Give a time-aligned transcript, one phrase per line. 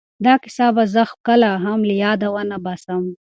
[0.25, 3.03] دا کیسه به زه کله هم له یاده ونه باسم.